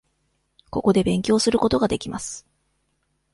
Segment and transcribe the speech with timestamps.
[0.71, 2.47] ここで勉強することができます。